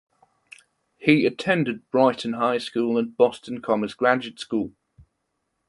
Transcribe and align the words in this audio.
He 0.97 1.27
attended 1.27 1.87
Brighton 1.91 2.33
High 2.33 2.57
School 2.57 2.97
and 2.97 3.15
Boston 3.15 3.61
Commerce 3.61 3.93
Graduate 3.93 4.39
School. 4.39 4.71